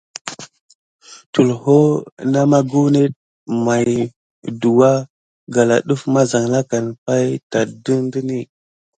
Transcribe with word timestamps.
Tulho 1.33 1.77
na 2.33 2.41
maku 2.51 2.81
net 2.93 3.13
maye 3.65 3.99
dukua 4.61 4.91
kala 5.53 5.75
def 5.87 6.01
mazalakane 6.13 6.91
pay 7.05 7.27
tät 7.51 7.67
de. 7.85 8.37